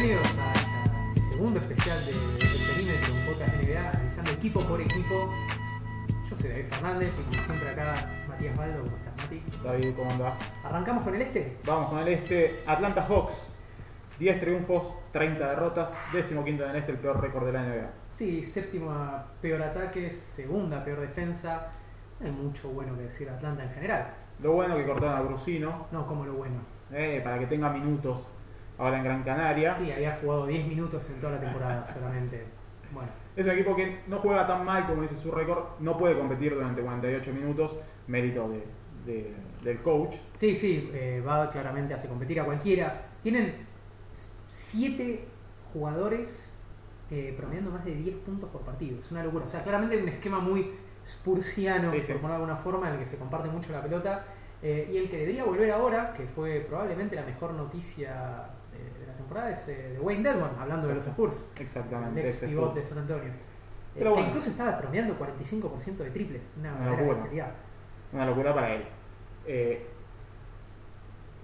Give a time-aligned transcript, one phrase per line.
[0.00, 4.80] bienvenidos a este segundo especial de, del Perímetro, un podcast de NBA, analizando equipo por
[4.80, 5.30] equipo.
[6.30, 7.94] Yo soy David Fernández y como siempre acá
[8.26, 9.42] Matías Baldo, ¿cómo estás Mati?
[9.62, 10.38] David, ¿cómo andás?
[10.64, 11.58] ¿Arrancamos con el este?
[11.66, 12.62] Vamos con el este.
[12.66, 13.58] Atlanta Hawks.
[14.18, 15.90] 10 triunfos, 30 derrotas.
[16.14, 17.90] Décimo quinto en el este, el peor récord de la NBA.
[18.10, 21.72] Sí, séptima peor ataque, segunda peor defensa.
[22.20, 24.14] No hay mucho bueno que decir de Atlanta en general.
[24.40, 26.60] Lo bueno que cortaron a Brusino, No como lo bueno.
[26.90, 28.30] eh, para que tenga minutos
[28.80, 29.74] ahora en Gran Canaria.
[29.76, 32.44] Sí, había jugado 10 minutos en toda la temporada solamente.
[32.92, 35.64] Bueno, Es un equipo que no juega tan mal como dice su récord.
[35.80, 37.76] No puede competir durante 48 minutos.
[38.08, 38.66] Mérito de,
[39.06, 40.16] de- del coach.
[40.36, 43.02] Sí, sí, eh, va claramente hace competir a cualquiera.
[43.22, 43.54] Tienen
[44.52, 45.24] siete
[45.72, 46.52] jugadores
[47.10, 48.98] eh, promediando más de 10 puntos por partido.
[49.00, 49.44] Es una locura.
[49.44, 50.72] O sea, claramente un esquema muy
[51.06, 52.12] spursiano, Sí, por sí.
[52.14, 54.24] ponerlo de alguna forma, en el que se comparte mucho la pelota.
[54.62, 58.46] Eh, y el que debería volver ahora, que fue probablemente la mejor noticia
[59.30, 61.44] temporada, es eh, de Wayne Dedmon, hablando de los Spurs.
[61.58, 62.20] Exactamente.
[62.20, 63.30] El ex pivot de San Antonio.
[63.96, 66.50] Eh, que incluso estaba promediando 45% de triples.
[66.58, 67.52] Una Una locura.
[68.12, 68.84] Una locura para él.
[69.46, 69.86] Eh,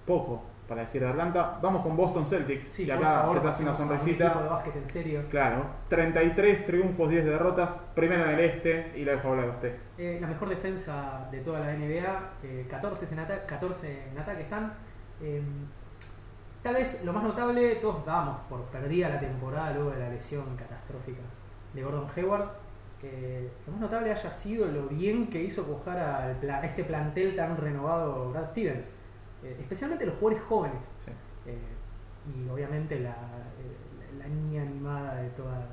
[0.04, 1.58] poco para decir de Atlanta.
[1.62, 2.64] Vamos con Boston Celtics.
[2.72, 4.42] Sí, y acá favor, se una sonrisita.
[4.42, 5.22] de básquet en serio.
[5.30, 9.76] Claro, 33 triunfos, 10 derrotas, primero en el este y la dejo hablar a usted.
[9.98, 14.42] Eh, la mejor defensa de toda la NBA, eh, 14, en ata- 14 en ataque
[14.42, 14.72] están.
[16.66, 20.56] Tal vez lo más notable, todos dábamos por perdida la temporada luego de la lesión
[20.56, 21.20] catastrófica
[21.72, 22.48] de Gordon Hayward.
[23.04, 25.64] Eh, lo más notable haya sido lo bien que hizo
[26.40, 28.92] pla- a este plantel tan renovado Brad Stevens,
[29.44, 30.80] Eh, especialmente los jugadores jóvenes.
[31.04, 31.12] Sí.
[31.46, 31.58] Eh,
[32.34, 35.68] y obviamente la, eh, la niña animada de toda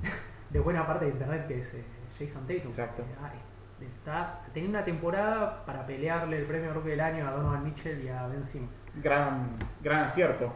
[0.50, 1.76] de buena parte de internet que es
[2.16, 3.02] Jason Tatum Exacto.
[3.20, 3.32] Ah,
[3.86, 8.08] está teniendo una temporada para pelearle el premio rookie del año a Donovan Mitchell y
[8.08, 10.52] a Ben Simmons Gran, gran acierto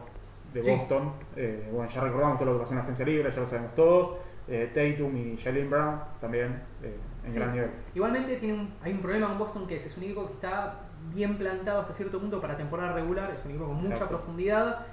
[0.53, 0.71] de Sí.
[0.71, 1.13] Boston.
[1.35, 3.75] Eh, bueno, ya recordamos todo lo que pasó en la agencia libre, ya lo sabemos
[3.75, 4.17] todos.
[4.47, 7.39] Eh, Tatum y Jalen Brown también eh, en Sí.
[7.39, 7.69] gran nivel.
[7.93, 10.79] igualmente tiene un- hay un problema con Boston que es, es un equipo que está
[11.13, 14.17] bien plantado hasta cierto punto para temporada regular es un equipo con mucha Exacto.
[14.17, 14.85] profundidad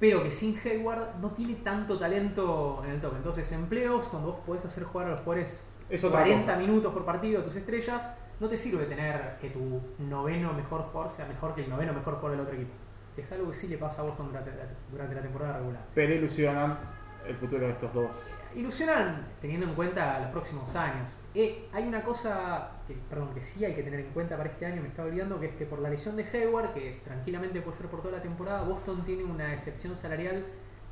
[0.00, 4.32] pero que sin Hayward no tiene tanto talento en el top entonces en playoffs cuando
[4.32, 6.56] vos podés hacer jugar a los jugadores Es otra 40 cosa.
[6.58, 11.26] minutos por partido tus estrellas, no te sirve tener que tu noveno mejor jugador sea
[11.26, 12.72] mejor que el noveno mejor jugador del otro equipo.
[13.16, 15.84] Es algo que sí le pasa a Boston durante la, durante la temporada regular.
[15.94, 16.78] Pero ilusionan
[17.26, 18.10] el futuro de estos dos.
[18.54, 21.22] Ilusionan teniendo en cuenta los próximos años.
[21.34, 24.66] Eh, hay una cosa que, perdón, que sí hay que tener en cuenta para este
[24.66, 27.76] año, me estaba olvidando, que es que por la lesión de Hayward, que tranquilamente puede
[27.76, 30.44] ser por toda la temporada, Boston tiene una excepción salarial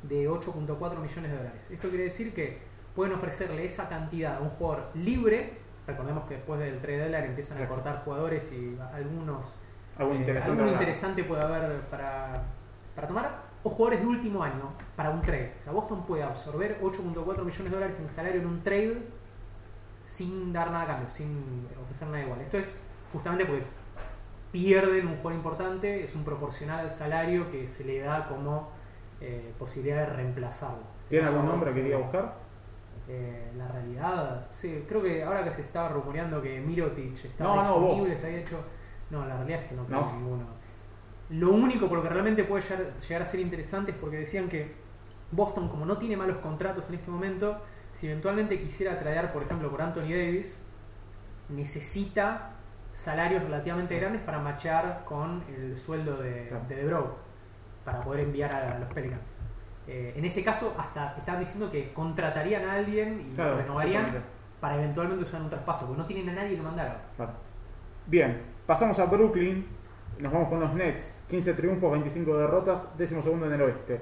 [0.03, 1.71] de 8.4 millones de dólares.
[1.71, 2.68] Esto quiere decir que
[2.99, 5.53] pueden ofrecerle esa cantidad a un jugador libre.
[5.87, 9.55] Recordemos que después del trade deadline empiezan a cortar jugadores y algunos
[9.97, 10.49] Algo eh, interesante.
[10.49, 10.81] alguno hablar.
[10.81, 12.43] interesante puede haber para,
[12.93, 13.39] para tomar.
[13.63, 15.53] O jugadores de último año para un trade.
[15.61, 18.97] O sea, Boston puede absorber 8.4 millones de dólares en salario en un trade
[20.03, 22.41] sin dar nada a cambio, sin ofrecer nada igual.
[22.41, 22.81] Esto es
[23.13, 23.63] justamente porque
[24.51, 28.71] pierden un jugador importante, es un proporcional al salario que se le da como
[29.21, 30.83] eh, posibilidad de reemplazarlo.
[31.07, 32.48] ¿Tiene algún nombre que quería buscar?
[33.11, 37.63] Eh, la realidad, sí, creo que ahora que se estaba rumoreando que Mirotic estaba No,
[37.63, 38.59] no, disponible, se había hecho.
[39.09, 40.13] No, la realidad es que no creo No.
[40.13, 40.43] ninguno.
[41.31, 42.63] Lo único por lo que realmente puede
[43.07, 44.73] llegar, a ser interesante es porque decían que
[45.31, 47.59] Boston, como no tiene malos contratos en este momento,
[47.93, 50.63] si eventualmente quisiera traer, por ejemplo, por Anthony Davis,
[51.49, 52.51] necesita
[52.93, 56.65] salarios relativamente grandes para machear con el sueldo de, Claro.
[56.67, 57.15] de DeBro
[57.85, 59.37] para poder enviar a, los Pelicans.
[59.91, 64.05] Eh, en ese caso, hasta estaban diciendo que contratarían a alguien y Claro, lo renovarían
[64.61, 67.01] para eventualmente usar un traspaso, porque no tienen a nadie que mandar.
[67.15, 67.31] Claro.
[68.05, 69.65] Bien, pasamos a Brooklyn.
[70.19, 71.23] Nos vamos con los Nets.
[71.29, 72.81] 15 triunfos, 25 derrotas.
[72.97, 73.99] Décimo segundo en el oeste.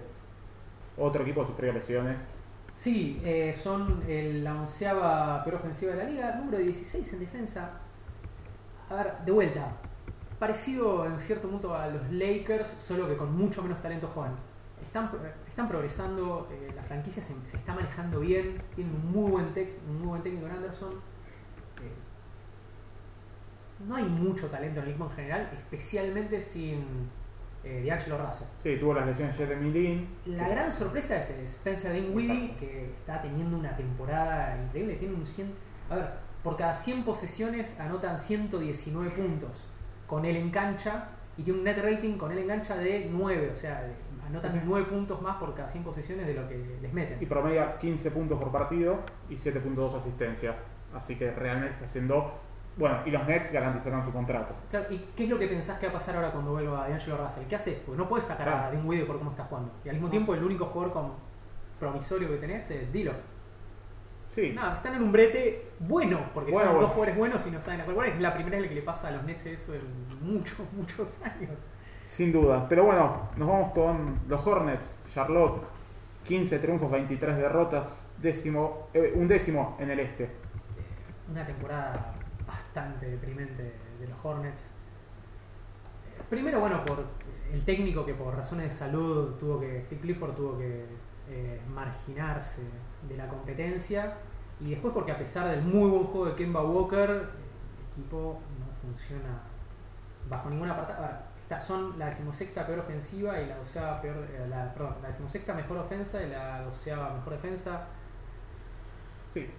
[0.97, 2.17] Otro equipo sufrió lesiones.
[2.75, 7.69] Sí, eh, son el- la onceava peor ofensiva de la liga, número 16 en defensa.
[8.89, 9.67] A ver, de vuelta,
[10.39, 14.31] parecido en cierto punto a los Lakers, solo que con mucho menos talento joven.
[14.81, 15.11] Están,
[15.47, 19.73] están progresando, eh, la franquicia se, se está manejando bien, tienen un muy buen, tec-
[19.89, 20.93] un muy buen técnico en Anderson.
[20.93, 21.91] Eh,
[23.87, 27.09] no hay mucho talento en el equipo en general, especialmente sin
[27.63, 28.47] eh, D'Angelo Russell.
[28.63, 30.07] Sí, tuvo las lesiones Jeremy Lin.
[30.25, 34.95] La gran sorpresa es el Spencer Dinwiddie, que está teniendo una temporada increíble.
[34.95, 35.51] Tiene un 100,
[35.89, 36.09] a ver,
[36.43, 39.67] por cada 100 posesiones anotan 119 puntos
[40.07, 43.49] con él en cancha y tiene un net rating con él en cancha de 9,
[43.51, 43.85] o sea,
[44.27, 47.17] anotan 9 puntos más por cada 100 posesiones de lo que les meten.
[47.21, 50.57] Y promedia 15 puntos por partido y 7.2 asistencias.
[50.93, 52.39] Así que realmente está siendo
[52.77, 54.53] Bueno, y los Nets garantizarán su contrato.
[54.69, 57.17] Claro, ¿Y qué es lo que pensás que va a pasar ahora cuando vuelva D'Angelo
[57.17, 57.45] Russell?
[57.49, 57.81] ¿Qué haces?
[57.85, 58.77] Porque no puedes sacar a Claro.
[58.77, 59.71] Dinwiddie por cómo está jugando.
[59.83, 61.11] Y al mismo tiempo el único jugador con
[61.79, 63.13] promisorio que tenés es Dilo.
[64.29, 66.87] Sí, Nada, están en un brete bueno, porque Bueno, son bueno.
[66.87, 68.09] dos jugadores buenos y no saben a cuál jugar.
[68.09, 69.81] Es la primera vez que le pasa a los Nets eso en
[70.21, 71.51] muchos, muchos años.
[72.07, 72.67] Sin duda.
[72.67, 74.83] Pero bueno, nos vamos con los Hornets,
[75.13, 75.61] Charlotte,
[76.25, 80.29] 15 triunfos, 23 derrotas, décimo, eh, un décimo en el este.
[81.29, 82.13] Una temporada
[82.45, 84.63] bastante deprimente de los Hornets.
[84.63, 87.03] Eh, Primero, bueno, por
[87.51, 90.85] el técnico que por razones de salud tuvo que, Steve Clifford tuvo que
[91.29, 92.61] eh, marginarse
[93.07, 94.15] de la competencia.
[94.59, 98.65] Y después porque a pesar del muy buen juego de Kemba Walker, el equipo no
[98.81, 99.41] funciona
[100.29, 101.26] bajo ninguna apartado.
[101.65, 105.77] Son la decimosexta peor ofensiva y la doceava peor, eh, la, perdón, la decimosexta mejor
[105.77, 107.85] ofensa y la doceava mejor defensa.
[109.33, 109.49] Sí.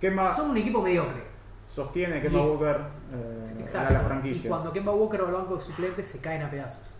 [0.00, 1.22] Kemba Son un equipo mediocre.
[1.68, 2.80] sostiene Y- Kemba Walker
[3.12, 3.92] eh, Exacto.
[3.94, 4.48] la Y franquicia.
[4.50, 6.94] cuando Kemba Walker va al banco de suplentes se caen a pedazos.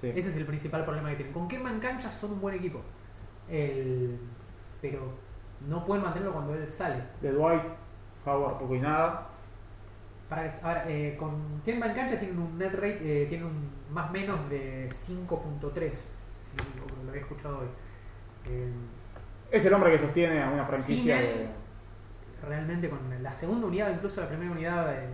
[0.00, 0.08] Sí.
[0.14, 1.32] Ese es el principal problema que tienen.
[1.34, 2.80] Con Kemba en cancha son un buen equipo.
[3.48, 4.18] El-
[4.82, 5.00] Pero
[5.68, 7.02] no pueden mantenerlo cuando él sale.
[7.20, 7.62] De Dwight,
[8.24, 9.27] Howard, poco y nada.
[10.28, 14.10] Para ahora, eh, con Kemba en cancha tienen un net rate, eh, tienen un más
[14.10, 15.92] menos de 5.3.
[15.92, 16.56] Si
[17.04, 17.66] lo había escuchado hoy.
[18.46, 18.70] Eh,
[19.50, 21.16] Es el hombre que sostiene a una franquicia.
[21.18, 25.08] Sin él, de- realmente con la segunda unidad, incluso la primera unidad eh,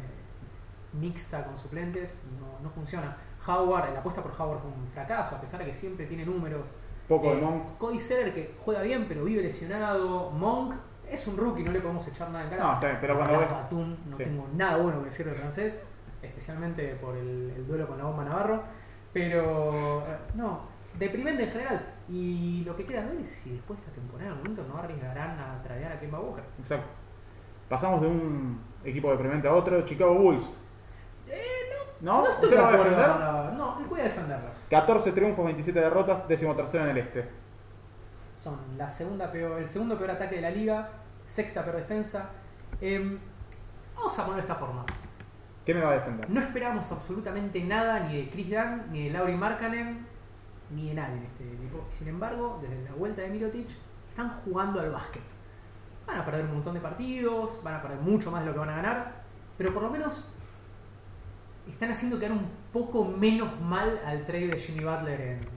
[0.94, 3.16] mixta con suplentes, no, no funciona.
[3.46, 6.76] Howard, la apuesta por Howard fue un fracaso, a pesar de que siempre tiene números.
[7.08, 7.78] poco Eh, de Monk.
[7.78, 10.30] Cody Seller que juega bien, pero vive lesionado.
[10.30, 10.74] Monk
[11.10, 12.62] es un rookie, no le podemos echar nada en cara.
[12.64, 14.24] No, está bien, pero cuando ves- Batum, no Sí.
[14.24, 15.84] tengo nada bueno que decir de francés,
[16.22, 18.62] especialmente por el, el duelo con la bomba Navarro.
[19.12, 20.60] Pero eh, no,
[20.98, 21.86] deprimente en general.
[22.08, 24.76] Y lo que queda de ver es si después de esta temporada en momento no
[24.78, 26.44] arriesgarán a traer a Kemba Walker.
[26.58, 26.86] Exacto.
[27.68, 30.46] Pasamos de un equipo deprimente a otro, Chicago Bulls.
[32.00, 32.22] ¿No?
[32.22, 32.90] No estoy ¿Usted de lo va a acuerdo.
[32.96, 33.18] defender?
[33.20, 34.66] No, no, no, voy a defenderlos.
[34.68, 37.28] 14 triunfos, 27 derrotas, décimo tercero en el este.
[38.44, 40.90] Son la segunda peor, el segundo peor ataque de la liga,
[41.24, 42.28] sexta peor defensa.
[42.78, 43.18] Em,
[43.96, 44.84] vamos a ponerlo de esta forma.
[45.64, 46.28] ¿Qué me va a defender?
[46.28, 50.06] No esperamos absolutamente nada ni de Chris Dunn, ni de Lauri Markkanen,
[50.74, 51.86] ni de nadie en este equipo.
[51.90, 53.68] Sin embargo, desde la vuelta de Mirotic,
[54.10, 55.22] están jugando al básquet.
[56.06, 58.58] Van a perder un montón de partidos, van a perder mucho más de lo que
[58.58, 59.12] van a ganar,
[59.56, 60.30] pero por lo menos
[61.66, 65.53] están haciendo quedar un poco menos mal al trade de Jimmy Butler en,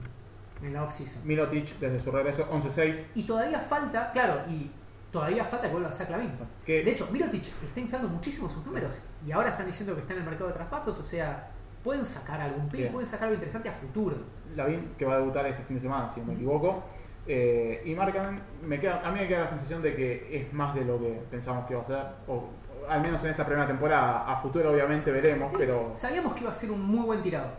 [0.62, 1.26] en la offseason.
[1.26, 2.96] Milotic desde su regreso 11-6.
[3.14, 4.70] Y todavía falta, claro, y
[5.12, 6.32] todavía falta que vuelva a Zach Lavin.
[6.64, 9.02] Que- De hecho, Mirotic está inflando muchísimo sus números.
[9.26, 11.50] Y ahora están diciendo que está en el mercado de traspasos, o sea,
[11.84, 12.92] pueden sacar algún Bien.
[12.92, 14.16] pueden sacar algo interesante a futuro.
[14.56, 16.82] Lavín, que va a debutar este fin de semana, si no me equivoco.
[17.26, 20.74] Eh, y Markkanen, me queda, a mí me queda la sensación de que es más
[20.74, 22.06] de lo que pensamos que iba a ser.
[22.26, 22.50] O, o
[22.88, 24.24] al menos en esta primera temporada.
[24.32, 25.52] A futuro, obviamente, veremos.
[25.56, 27.50] Pero Sabíamos que iba a ser un muy buen tirado.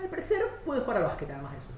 [0.00, 1.70] Al parecer puede jugar al básquet además de eso.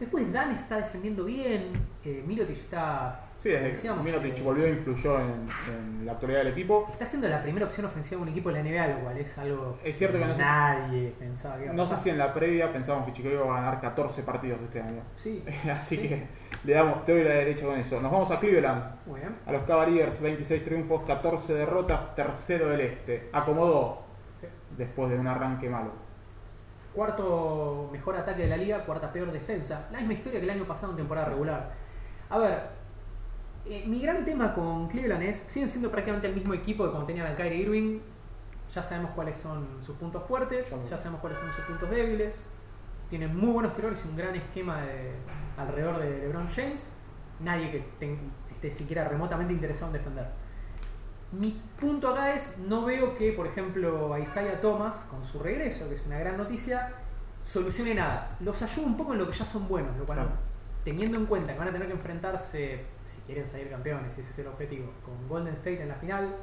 [0.00, 1.72] Después Dan está defendiendo bien,
[2.04, 3.20] eh, Mirotic está...
[3.42, 6.88] sí, decíamos, Milotic eh, volvió influyó en, en la actualidad del equipo.
[6.90, 9.36] Está siendo la primera opción ofensiva de un equipo de la NBA, lo cual es
[9.38, 12.32] algo Es cierto que no nadie pensaba que iba a No sé si en la
[12.32, 15.02] previa pensábamos que Chicago iba a ganar 14 partidos este año.
[15.16, 16.08] Sí, Así Sí.
[16.08, 16.26] que
[16.64, 18.00] le damos, te doy la derecha con eso.
[18.00, 18.82] Nos vamos a Cleveland.
[19.06, 19.36] muy bien.
[19.46, 23.28] A los Cavaliers, 26 triunfos, 14 derrotas, tercero del este.
[23.32, 24.02] Acomodó
[24.40, 24.46] Sí.
[24.78, 25.92] después de un arranque malo.
[26.94, 29.88] Cuarto mejor ataque de la liga, cuarta peor defensa.
[29.92, 31.72] La misma historia que el año pasado en temporada regular.
[32.28, 32.62] A ver,
[33.66, 37.06] eh, mi gran tema con Cleveland es, siguen siendo prácticamente el mismo equipo que cuando
[37.06, 38.00] tenían a Kyrie Irving.
[38.74, 42.40] Ya sabemos cuáles son sus puntos fuertes, ya sabemos cuáles son sus puntos débiles.
[43.08, 45.12] Tienen muy buenos tiradores y un gran esquema de-
[45.56, 46.92] alrededor de LeBron James.
[47.40, 50.26] Nadie que ten- esté siquiera remotamente interesado en defender.
[51.32, 55.88] Mi punto acá es, no veo que, por ejemplo, a Isaiah Thomas, con su regreso,
[55.88, 56.92] que es una gran noticia,
[57.44, 58.36] solucione nada.
[58.40, 60.32] Los ayuda un poco en lo que ya son buenos, lo cual, Claro.
[60.84, 64.30] teniendo en cuenta que van a tener que enfrentarse, si quieren salir campeones, si ese
[64.30, 66.34] es el objetivo, con Golden State en la final,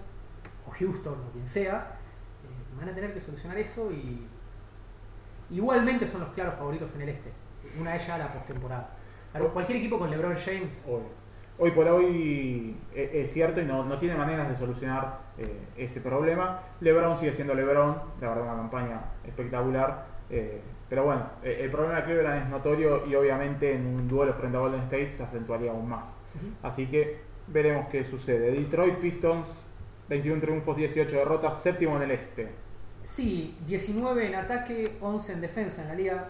[0.65, 1.97] o Houston, o quien sea,
[2.45, 4.25] eh, van a tener que solucionar eso y
[5.49, 7.31] igualmente son los claros favoritos en el este.
[7.79, 8.89] Una de ellas a la postemporada.
[9.31, 10.85] Claro, Cualquier equipo con LeBron James
[11.59, 16.01] hoy por hoy eh, es cierto y no, no tiene maneras de solucionar eh, ese
[16.01, 16.61] problema.
[16.81, 20.05] LeBron sigue siendo LeBron, la verdad una campaña espectacular.
[20.29, 24.33] eh, pero bueno, eh, el problema de Cleveland es notorio y obviamente en un duelo
[24.33, 26.07] frente a Golden State se acentuaría aún más.
[26.63, 28.51] Así que veremos qué sucede.
[28.51, 29.47] Detroit Pistons,
[30.07, 32.49] 21 triunfos, 18 derrotas, séptimo en el este.
[33.03, 36.29] Sí, 19 en ataque, 11 en defensa en la liga.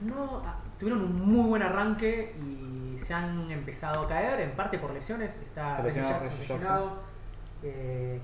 [0.00, 4.78] No, ah, tuvieron un muy buen arranque y se han empezado a caer, en parte
[4.78, 5.36] por lesiones.
[5.36, 6.98] Está lesionado Jackson lesionado.
[7.62, 8.20] Eh,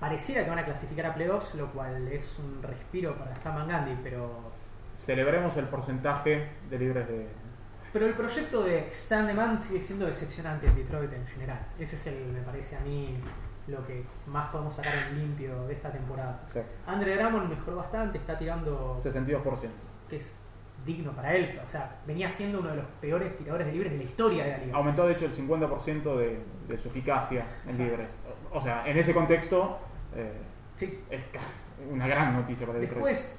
[0.00, 3.98] pareciera que van a clasificar a playoffs, lo cual es un respiro para Staman Gandhi,
[4.02, 4.50] pero
[5.04, 7.26] Celebremos el porcentaje de libres de.
[7.92, 11.58] Pero el proyecto de Stan Demand sigue siendo decepcionante en Detroit en general.
[11.78, 13.16] Ese es el, me parece a mí,
[13.66, 16.40] lo que más podemos sacar en limpio de esta temporada.
[16.52, 19.68] Sí, Andre Drummond mejoró bastante, está tirando 62%.
[20.08, 20.36] que es
[20.84, 21.60] digno para él.
[21.66, 24.50] O sea, venía siendo uno de los peores tiradores de libres de la historia de
[24.50, 24.76] la liga.
[24.76, 28.08] Aumentó de hecho el 50% de, de su eficacia en libres.
[28.52, 29.78] O sea, en ese contexto
[30.14, 30.32] eh,
[30.76, 30.98] Sí.
[31.10, 31.20] es
[31.90, 33.04] una gran noticia para Detroit.
[33.04, 33.38] Después,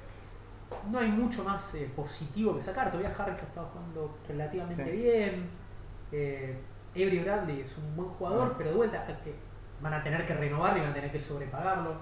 [0.90, 2.90] no hay mucho más eh, positivo que sacar.
[2.90, 4.90] Todavía Harris ha estado jugando relativamente Sí.
[4.90, 5.48] bien.
[6.12, 6.56] Eh,
[6.94, 8.54] Avery Bradley es un buen jugador, Mm.
[8.58, 9.34] pero de vuelta que
[9.80, 11.96] van a tener que renovarlo y van a tener que sobrepagarlo.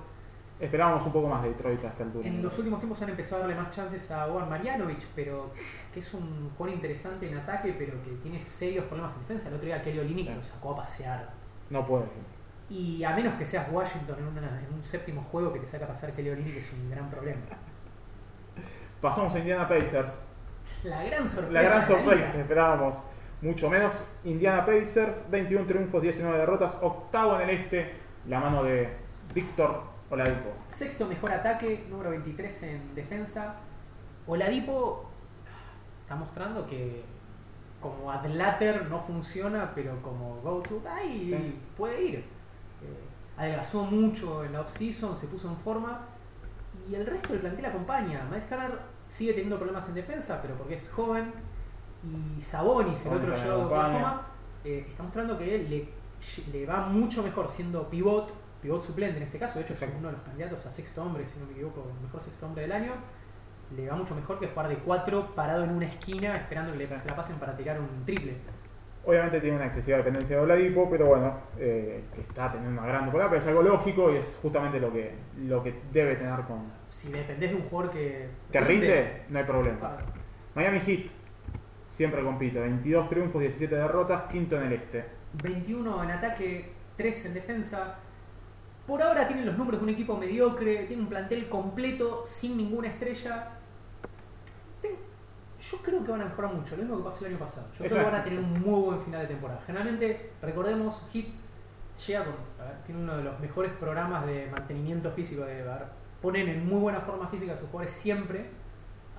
[0.60, 2.28] Esperábamos un poco más de Detroit a esta altura.
[2.28, 5.50] En los últimos tiempos han empezado a darle más chances a Juan Marjanovic, pero
[5.92, 9.48] que es un jugador interesante en ataque, pero que tiene serios problemas en defensa.
[9.48, 10.34] El otro día Kelly Olynyk Sí.
[10.34, 11.30] lo sacó a pasear.
[11.70, 12.04] No puede.
[12.68, 15.86] Y a menos que seas Washington en, una- en un séptimo juego que te saca
[15.86, 17.40] a pasar Kelly Olynyk es un gran problema.
[19.00, 20.10] Pasamos a Indiana Pacers.
[20.84, 21.52] La gran sorpresa.
[21.52, 22.94] La gran la sorpresa, esperábamos
[23.42, 23.94] mucho menos.
[24.24, 27.92] Indiana Pacers, 21 triunfos, 19 derrotas, octavo en el este,
[28.28, 28.88] la mano de
[29.34, 30.50] Víctor Oladipo.
[30.68, 33.54] Sexto mejor ataque, número 23 en defensa.
[34.26, 35.08] Oladipo
[36.02, 37.02] está mostrando que
[37.80, 41.58] como adlater no funciona, pero como go-to guy Sí.
[41.76, 42.18] puede ir.
[42.18, 42.24] Eh,
[43.36, 46.00] adelgazó mucho en la off-season, se puso en forma
[46.90, 48.24] y el resto del plantel acompaña.
[48.28, 48.48] Miles
[49.06, 51.32] sigue teniendo problemas en defensa, pero porque es joven.
[52.02, 53.64] Y Sabonis, el otro yo de.
[53.64, 54.26] Oklahoma,
[54.64, 55.88] eh, está mostrando que le,
[56.52, 59.58] le va mucho mejor siendo pivot, pivot suplente en este caso.
[59.58, 59.98] De hecho, es Exacto.
[60.00, 62.62] uno de los candidatos a sexto hombre, si no me equivoco, el mejor sexto hombre
[62.62, 62.92] del año.
[63.76, 66.98] Le va mucho mejor que jugar de cuatro parado en una esquina esperando que le,
[66.98, 68.34] se la pasen para tirar un triple.
[69.04, 73.02] Obviamente tiene una excesiva dependencia de Oladipo, pero bueno, eh, que está teniendo una gran
[73.04, 76.64] temporada, pero es algo lógico y es justamente lo que, lo que debe tener con...
[76.90, 79.78] Si dependés de un jugador que, Que rinde, no hay problema.
[79.82, 79.98] ah,
[80.54, 81.06] Miami Heat
[81.96, 85.04] siempre compite, 22 triunfos, 17 derrotas, quinto en el este.
[85.42, 87.98] 21 en ataque, 3 en defensa.
[88.90, 92.88] Por ahora tienen los números de un equipo mediocre, tienen un plantel completo, sin ninguna
[92.88, 93.50] estrella.
[95.60, 97.68] Yo creo que van a mejorar mucho, lo mismo que pasó el año pasado.
[97.78, 99.60] Yo creo que van a tener un muy buen final de temporada.
[99.64, 101.28] Generalmente, recordemos, Hit
[102.04, 102.34] llega con,
[102.84, 105.84] tiene uno de los mejores programas de mantenimiento físico de ver,
[106.20, 108.46] ponen en muy buena forma física a sus jugadores siempre.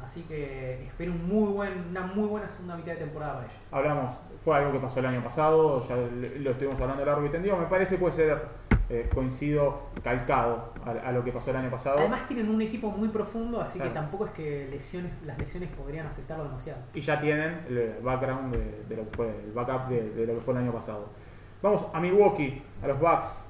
[0.04, 3.58] Así que espero un muy buen, una muy buena segunda mitad de temporada para ellos.
[3.72, 7.56] Hablamos, fue algo que pasó el año pasado, ya lo estuvimos hablando largo y tendido,
[7.56, 12.00] me parece puede ser eh, coincido, calcado a, a lo que pasó el año pasado.
[12.00, 13.92] Además tienen un equipo muy profundo, así Claro.
[13.92, 16.80] que tampoco es que lesiones, las lesiones podrían afectarlo demasiado.
[16.94, 20.36] y ya tienen el background de, de lo que fue, el backup de, de lo
[20.36, 21.10] que fue el año pasado.
[21.62, 23.46] Vamos a Milwaukee, a los Bucks,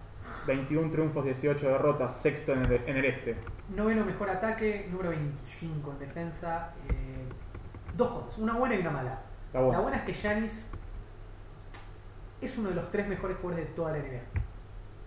[0.46, 3.36] 21 triunfos, 18 derrotas, sexto en el, en el este.
[3.76, 6.74] Noveno mejor ataque, número 25 en defensa.
[6.90, 7.26] eh,
[7.96, 9.20] dos cosas, una buena y una mala.
[9.48, 9.74] Está bueno.
[9.74, 10.70] La buena es que Giannis
[12.42, 14.22] es uno de los tres mejores jugadores de toda la NBA.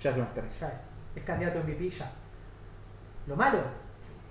[0.04, 0.48] Ya es estrella.
[0.60, 0.80] Ya es.
[1.16, 2.12] Es candidato a MVP ya.
[3.26, 3.58] Lo malo,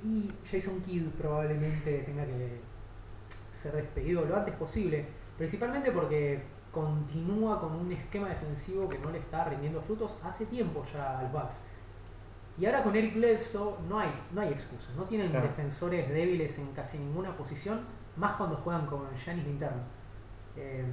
[0.03, 2.59] y Jason Kidd probablemente tenga que
[3.53, 5.05] ser despedido lo antes posible.
[5.37, 10.83] Principalmente porque continúa con un esquema defensivo que no le está rindiendo frutos hace tiempo
[10.93, 11.63] ya al Bucks.
[12.59, 14.93] Y ahora con Eric Bledsoe no hay, no hay excusas.
[14.95, 15.47] No tienen Claro.
[15.47, 17.81] defensores débiles en casi ninguna posición,
[18.15, 19.81] más cuando juegan con Giannis de interno.
[20.55, 20.85] Eh,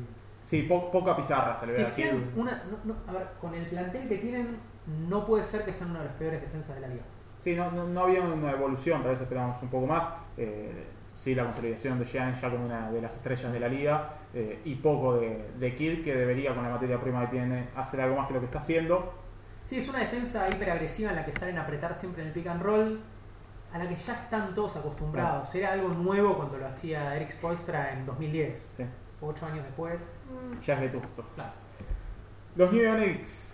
[0.47, 2.03] Sí, po- poca pizarra se le ve que aquí.
[2.03, 4.57] sean una, no- no, a ver, con el plantel que tienen,
[5.09, 7.03] no puede ser que sean una de las peores defensas de la liga.
[7.45, 10.05] Sí, no, no, no había una evolución, tal vez esperábamos un poco más.
[10.37, 10.85] Eh,
[11.17, 14.61] sí, la consolidación de Giannis ya como una de las estrellas de la liga eh,
[14.65, 18.17] y poco de, de Kidd que debería con la materia prima que tiene hacer algo
[18.17, 19.15] más que lo que está haciendo.
[19.65, 22.47] Sí, es una defensa hiperagresiva en la que salen a apretar siempre en el pick
[22.49, 23.01] and roll,
[23.73, 25.55] a la que ya están todos acostumbrados.
[25.55, 28.85] Era algo nuevo cuando lo hacía Eric Spoelstra en 2010, Sí,
[29.21, 30.05] ocho años después.
[30.67, 31.23] ya es vetusto.
[31.37, 31.53] Claro.
[32.57, 33.50] Los New York Knicks,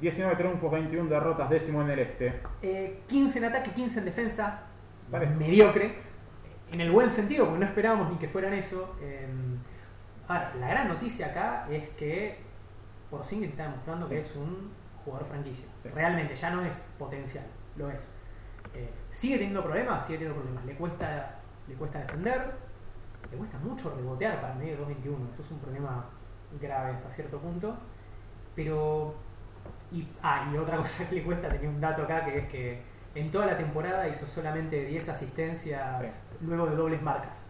[0.00, 2.40] 19 triunfos, 21 derrotas, décimo en el este.
[2.62, 4.62] Eh, 15 en ataque, 15 en defensa,
[5.10, 5.34] Parejo.
[5.34, 5.94] mediocre,
[6.72, 8.96] en el buen sentido, porque no esperábamos ni que fueran eso.
[9.02, 9.26] Eh,
[10.28, 12.38] ahora, la gran noticia acá es que
[13.10, 14.70] Porzingis está demostrando que es un
[15.04, 15.66] jugador franquicia.
[15.82, 15.88] Sí.
[15.90, 17.44] Realmente, ya no es potencial,
[17.76, 18.08] lo es.
[18.74, 20.64] Eh, sigue teniendo problemas, sigue teniendo problemas.
[20.64, 22.52] Le cuesta, le cuesta defender,
[23.30, 25.32] le cuesta mucho rebotear para el medio de 2.21.
[25.34, 26.06] Eso es un problema
[26.60, 27.76] grave hasta cierto punto.
[28.54, 29.14] Pero.
[29.92, 32.82] Y, ah, y otra cosa que le cuesta, tenía un dato acá que es que
[33.14, 37.46] en toda la temporada hizo solamente 10 asistencias luego de dobles marcas.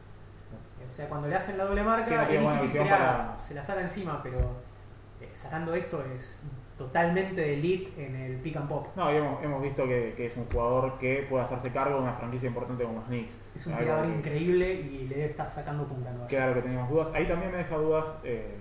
[0.87, 3.55] O sea, cuando le hacen la doble marca Sí, no es difícil crear, para- se
[3.55, 4.39] la saca encima, pero
[5.21, 6.43] eh, sacando esto es
[6.77, 8.87] totalmente de elite en el pick and pop.
[8.97, 12.03] No, y hemos, hemos visto que, que es un jugador que puede hacerse cargo de
[12.03, 13.35] una franquicia importante como los Knicks.
[13.55, 16.29] Es un que- increíble y le debe estar sacando punta York.
[16.29, 17.09] Claro que teníamos dudas.
[17.15, 18.57] Ahí también me deja dudas eh,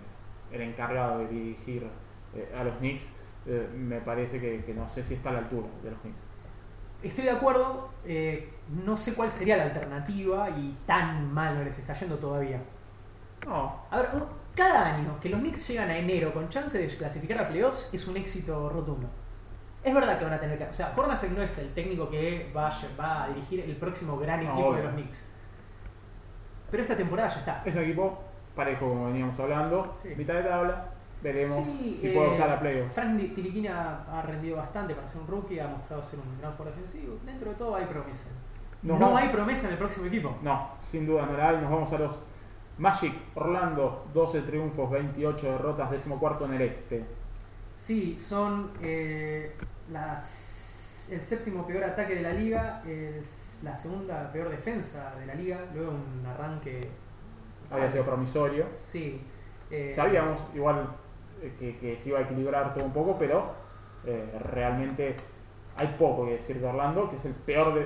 [0.51, 1.87] el encargado de dirigir
[2.35, 3.15] eh, a los Knicks.
[3.51, 6.17] Eh, me parece que, que no sé si está a la altura de los Knicks.
[7.01, 8.53] Estoy de acuerdo, eh,
[8.85, 12.61] no sé cuál sería la alternativa y tan mal no les está yendo todavía.
[13.47, 14.09] No, A ver,
[14.53, 18.05] cada año que los Knicks llegan a enero con chance de clasificar a playoffs es
[18.07, 19.07] un éxito rotundo.
[19.83, 20.65] Es verdad que van a tener que.
[20.65, 23.77] O sea, Hornacek no es el técnico que va a, lle- va a dirigir el
[23.77, 25.25] próximo gran No, equipo de los Knicks.
[26.69, 27.63] Pero esta temporada ya está.
[27.65, 28.19] es un equipo
[28.55, 29.97] parejo como veníamos hablando.
[30.03, 30.09] Sí.
[30.17, 30.88] Mitad de tabla.
[31.21, 32.93] Veremos Sí, si eh, puede optar a playoffs.
[32.93, 36.75] Frank Tiriquina ha rendido bastante para ser un rookie, ha mostrado ser un gran jugador
[36.75, 37.17] defensivo.
[37.25, 38.29] Dentro de todo hay promesa.
[38.83, 40.37] Nos no vamos- hay promesa en el próximo equipo.
[40.41, 41.57] No, sin duda no la hay.
[41.57, 42.21] Nos vamos a los
[42.77, 44.05] Magic Orlando.
[44.13, 47.03] 12 triunfos, 28 derrotas, decimocuarto en el este.
[47.77, 49.53] Sí, son eh,
[49.91, 53.23] las, el séptimo peor ataque de la liga, el-
[53.63, 56.89] la segunda peor defensa de la liga, luego un arranque.
[57.69, 58.65] Había sido promisorio.
[58.89, 59.21] Sí.
[59.69, 60.87] eh, Sabíamos igual eh,
[61.59, 63.53] que, que se iba a equilibrar todo un poco, pero
[64.05, 65.15] eh, realmente
[65.75, 67.83] hay poco que decir de Orlando, que es el peor, de-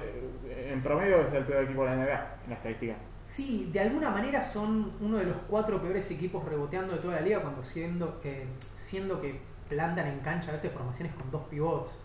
[0.47, 2.95] eh, en promedio es el peor equipo de la NBA en la estadística.
[3.27, 7.21] Sí, de alguna manera son uno de los cuatro peores equipos reboteando de toda la
[7.21, 8.45] liga cuando siendo, eh,
[8.75, 11.99] siendo que plantan en cancha a veces formaciones con dos pivots.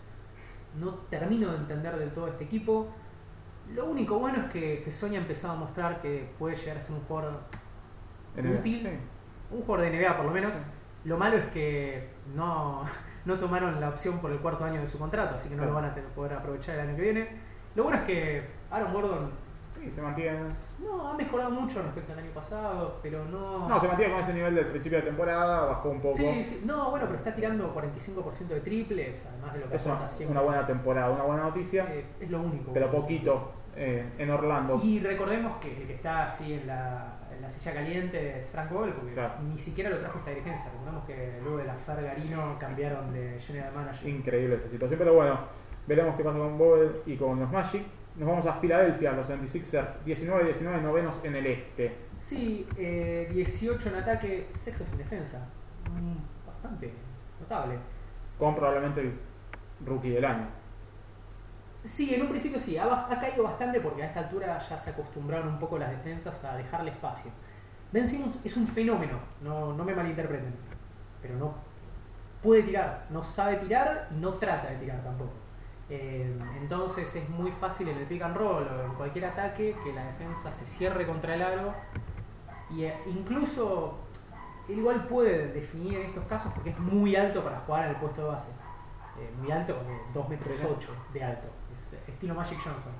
[0.79, 2.87] No termino de entender del todo este equipo.
[3.75, 6.81] Lo único bueno es que, que Sonia ha empezado a mostrar que puede llegar a
[6.81, 7.39] ser un jugador
[8.35, 8.59] NBA.
[8.59, 8.81] Útil.
[8.83, 9.55] Sí.
[9.55, 10.53] un jugador de NBA por lo menos.
[10.55, 10.61] Sí.
[11.05, 12.83] Lo malo es que no,
[13.25, 15.71] no tomaron la opción por el cuarto año de su contrato, así que no Claro.
[15.73, 17.29] lo van a tener- poder aprovechar el año que viene.
[17.75, 20.39] Lo bueno es que Aaron Gordon Sí, se mantiene.
[20.83, 23.69] no ha mejorado mucho respecto al año pasado, pero no.
[23.69, 26.17] No, se mantiene con ese nivel del principio de temporada, bajó un poco.
[26.17, 29.85] Sí, sí, no, bueno, pero está tirando 45% de triples, además de lo que Es
[29.85, 30.31] una, siempre.
[30.37, 32.73] una buena temporada, una buena noticia, Eh, es lo único.
[32.73, 34.81] pero poquito eh, en Orlando.
[34.83, 38.93] Y recordemos que el que está así en la, la silla caliente es Frank Vogel,
[38.93, 39.33] porque Claro.
[39.43, 40.71] ni siquiera lo trajo esta dirigencia.
[40.71, 44.07] Recordemos que luego de la Fergarino cambiaron de general manager.
[44.09, 45.39] Increíble esa situación, pero bueno,
[45.87, 47.83] veremos qué pasa con Bowl y con los Magic.
[48.15, 51.95] Nos vamos a Filadelfia, los 76ers, 19-19 novenos en el este.
[52.21, 55.47] Sí, eh, 18 en ataque, sextos en defensa.
[55.89, 56.91] Mm, bastante
[57.39, 57.75] notable.
[58.37, 59.13] Con probablemente el
[59.85, 60.47] rookie del año.
[61.85, 65.47] Sí, en un principio sí, ha, caído bastante porque a esta altura ya se acostumbraron
[65.47, 67.31] un poco las defensas a dejarle espacio.
[67.91, 70.53] Ben Simmons es un fenómeno, no, no me malinterpreten,
[71.21, 71.53] pero no
[72.43, 75.31] puede tirar, no sabe tirar y no trata de tirar tampoco.
[75.89, 79.93] Eh, entonces es muy fácil en el pick and roll o en cualquier ataque que
[79.93, 81.73] la defensa se cierre contra el aro
[82.69, 83.97] y eh, incluso
[84.67, 87.95] él igual puede definir en estos casos porque es muy alto para jugar en el
[87.95, 88.51] puesto de base.
[89.19, 91.47] Eh, muy alto, eh, 2 metros 8 de alto,
[92.09, 92.93] estilo Magic Johnson.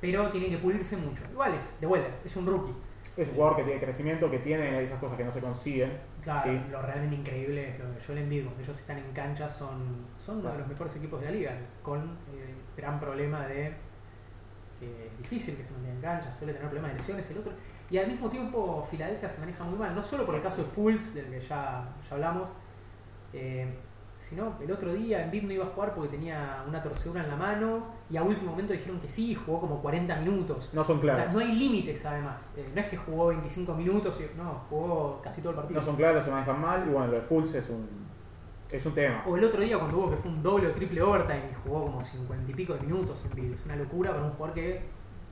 [0.00, 1.22] Pero tiene que pulirse mucho.
[1.30, 2.72] Igual es, de vuelta, es un rookie.
[3.16, 5.92] Es un jugador que tiene crecimiento, que tiene esas cosas que no se consiguen.
[6.22, 6.60] Claro, Sí.
[6.70, 10.38] lo realmente increíble es lo de Joel Embiid, cuando ellos están en cancha, son, son
[10.38, 13.74] uno de los mejores equipos de la liga, con el gran problema de
[14.78, 17.52] que es difícil que se mantenga en cancha, suele tener problemas de lesiones, el otro.
[17.90, 20.68] Y al mismo tiempo Filadelfia se maneja muy mal, no solo por el caso de
[20.70, 22.50] Fools, del que ya, ya hablamos,
[23.32, 23.66] eh,
[24.20, 27.36] sino el otro día Embiid no iba a jugar porque tenía una torcedura en la
[27.36, 30.70] mano y a último momento dijeron que sí, jugó como 40 minutos.
[30.74, 34.20] No son O sea, no hay límites además, Eh, no es que jugó 25 minutos,
[34.20, 35.80] y- no, jugó casi todo el partido.
[35.80, 36.86] No son claras, se manejan mal.
[36.86, 37.88] Y bueno, lo de es un,
[38.70, 39.24] es un tema.
[39.26, 41.82] O el otro día cuando hubo que fue un doble o triple overtime y jugó
[41.82, 43.60] como 50 y pico de minutos en Bills.
[43.60, 44.82] Es una locura para un jugador que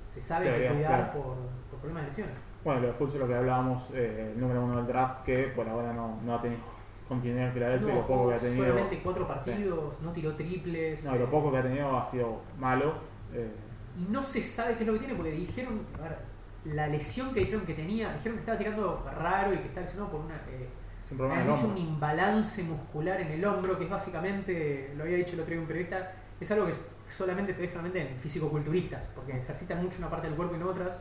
[0.08, 1.12] se sabe que cuidar claro.
[1.12, 1.36] por,
[1.70, 2.34] por problemas de lesiones.
[2.64, 5.44] Bueno, lo de Fultz es lo que hablábamos, eh, el número uno del draft, que
[5.54, 6.60] por ahora no, no ha tenido
[7.08, 7.88] continuidad en Filadelfia.
[7.88, 8.66] No, lo poco que ha tenido.
[8.66, 11.04] solamente cuatro partidos, no tiró triples.
[11.04, 12.94] No, lo poco que ha tenido ha sido malo.
[13.32, 13.50] eh,
[13.98, 16.18] Y no se sabe qué es lo que tiene porque dijeron, a ver,
[16.64, 20.12] la lesión que dijeron que tenía, dijeron que estaba tirando raro y que estaba lesionado
[20.12, 20.34] por una...
[20.34, 20.68] eh,
[21.10, 25.40] han hecho un imbalance muscular en el hombro, que es básicamente, lo había dicho el
[25.40, 26.74] otro día un periodista, es algo que
[27.08, 30.68] solamente se ve solamente en fisicoculturistas, porque ejercitan mucho una parte del cuerpo y no
[30.68, 31.00] otras.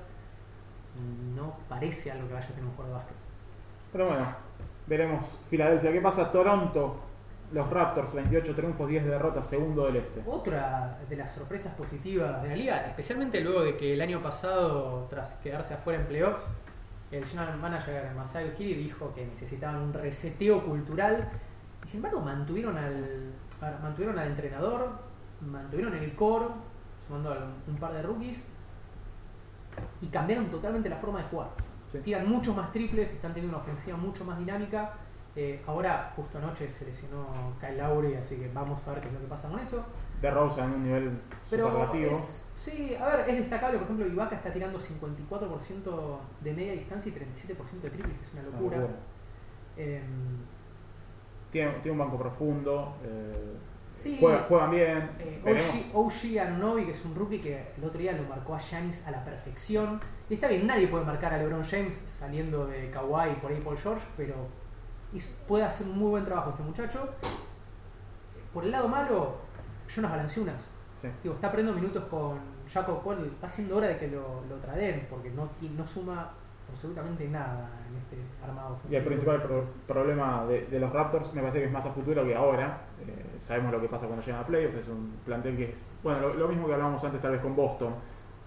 [1.35, 3.17] No parece algo que vaya a tener un jugador de básquet.
[3.91, 4.25] Pero bueno,
[4.87, 5.91] veremos Filadelfia.
[5.91, 6.31] ¿Qué pasa?
[6.31, 6.95] Toronto,
[7.51, 10.23] los Raptors, 28 triunfos, 10 derrotas, segundo del este.
[10.25, 15.07] Otra de las sorpresas positivas de la liga, especialmente luego de que el año pasado,
[15.09, 16.45] tras quedarse afuera en playoffs,
[17.11, 21.29] el general manager Masai Ujiri dijo que necesitaban un reseteo cultural
[21.85, 23.31] y sin embargo mantuvieron al,
[23.81, 24.89] mantuvieron al entrenador,
[25.39, 26.47] mantuvieron el core,
[27.07, 28.51] sumando a un par de rookies
[30.01, 31.47] y cambiaron totalmente la forma de jugar.
[31.91, 31.99] Sí.
[31.99, 34.93] Tiran muchos más triples, están teniendo una ofensiva mucho más dinámica
[35.39, 37.27] Eh, ahora, justo anoche se lesionó
[37.61, 39.85] Kyle Lowry, así que vamos a ver qué es lo que pasa con eso.
[40.19, 41.11] De Rosa en un nivel
[41.47, 42.11] Pero superlativo.
[42.17, 47.09] es- sí, a ver, es destacable, por ejemplo, Ibaka está tirando 54% de media distancia
[47.11, 48.87] y 37% de triple, que es una Una locura.
[49.77, 50.37] Em,
[51.51, 52.95] Tiene, tiene un banco profundo.
[53.03, 53.53] eh,
[53.93, 54.17] Sí.
[54.19, 55.09] juega- juegan bien.
[55.19, 55.41] Eh.
[55.93, 59.11] OG, OG que es un rookie que el otro día lo marcó a Giannis a
[59.11, 59.99] la perfección.
[60.29, 63.61] Y está bien, nadie puede marcar a LeBron James saliendo de Kawhi y por ahí
[63.63, 64.35] Paul George, pero
[65.47, 67.09] puede hacer un muy buen trabajo este muchacho.
[68.53, 69.35] Por el lado malo,
[69.87, 70.61] Jonas Valanciunas.
[71.01, 71.07] Sí.
[71.23, 72.39] Digo, está perdiendo minutos con
[72.71, 73.31] Jacob Paul.
[73.41, 76.31] Va siendo hora de que lo, lo traden, porque no, no suma
[76.69, 78.93] absolutamente nada en este armado ofensivo.
[78.93, 81.91] Y el principal pro- problema de, de los Raptors me parece que es más a
[81.91, 82.81] futuro que ahora.
[83.07, 84.75] Eh, sabemos lo que pasa cuando llegan a playoffs.
[84.75, 87.55] Es un plantel que es, bueno, lo, lo mismo que hablábamos antes tal vez con
[87.55, 87.93] Boston,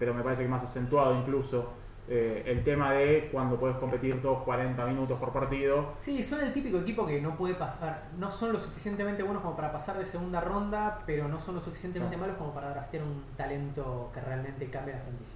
[0.01, 1.73] pero me parece que más acentuado incluso.
[2.09, 5.93] eh, el tema de cuando puedes competir todos 40 minutos por partido.
[5.99, 9.55] Sí, son el típico equipo que no puede pasar, no son lo suficientemente buenos como
[9.55, 12.21] para pasar de segunda ronda, pero no son lo suficientemente No.
[12.23, 15.35] malos como para draftear un talento que realmente cambie la franquicia.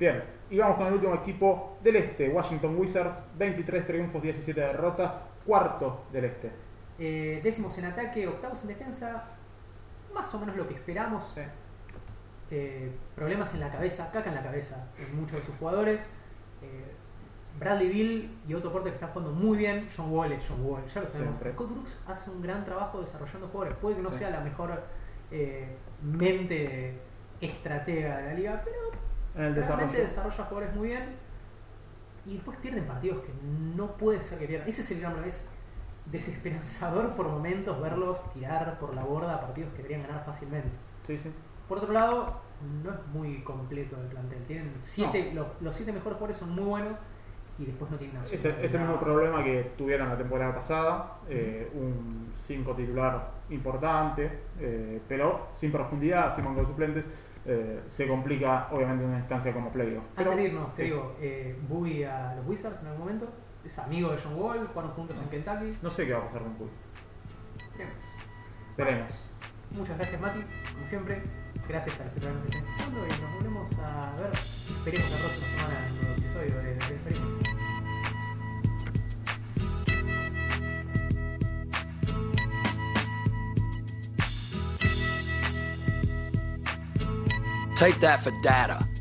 [0.00, 5.12] Bien, y vamos con el último equipo del este, Washington Wizards, 23 triunfos, 17 derrotas,
[5.46, 6.50] cuarto del este.
[6.98, 9.24] Eh, décimos en ataque, octavos en defensa,
[10.12, 11.34] más o menos lo que esperamos.
[12.54, 16.02] Eh, problemas en la cabeza, caca en la cabeza en muchos de sus jugadores.
[16.60, 16.84] Eh,
[17.58, 19.88] Bradley Bill y Otto Porter que están jugando muy bien.
[19.96, 21.30] John Wall es John Wall, ya lo sabemos.
[21.38, 21.52] Siempre.
[21.52, 23.78] Cody Brooks hace un gran trabajo desarrollando jugadores.
[23.78, 24.18] Puede que no Sí.
[24.18, 24.82] sea la mejor
[25.30, 26.98] eh, mente
[27.40, 28.76] estratega de la liga, pero
[29.34, 29.78] En el desarrollo.
[29.86, 31.04] realmente desarrolla jugadores muy bien.
[32.26, 33.32] Y después pierden partidos que
[33.76, 34.68] no puede ser que pierdan.
[34.68, 35.34] Ese es el gran problema.
[35.34, 35.48] Es
[36.06, 40.68] desesperanzador por momentos verlos tirar por la borda partidos que deberían ganar fácilmente.
[41.06, 41.32] Sí, sí.
[41.72, 42.34] Por otro lado,
[42.84, 44.44] no es muy completo el plantel.
[44.44, 46.98] Tienen siete, los, los siete mejores jugadores son muy buenos
[47.58, 52.30] y después no tienen absolutamente ese mismo problema que tuvieron la temporada pasada, eh, un
[52.46, 54.30] 5 titular importante,
[54.60, 57.04] eh, pero sin profundidad, sin banco de suplentes,
[57.46, 60.04] eh, se complica obviamente en una instancia como playoff.
[60.14, 63.28] Pero, Antes de irnos, te digo, eh, Bowie a los Wizards en algún momento.
[63.64, 65.78] Es amigo de John Wall, jugaron juntos en Kentucky.
[65.80, 66.72] No sé qué va a pasar con Poole.
[67.72, 68.04] Veremos.
[68.76, 69.12] Veremos.
[69.70, 70.40] Muchas gracias, Mati,
[70.74, 71.41] como siempre.
[71.68, 74.30] Gracias a los que nos estén escuchando y nos volvemos a ver.
[74.32, 77.42] Esperemos la próxima semana en un nuevo episodio de Experiment.
[87.76, 88.91] Take that for data.